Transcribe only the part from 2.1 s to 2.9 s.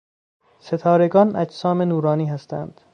هستند.